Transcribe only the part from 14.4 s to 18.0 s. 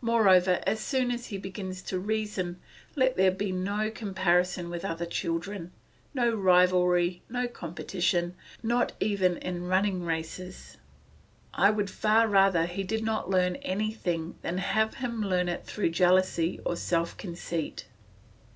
than have him learn it through jealousy or self conceit.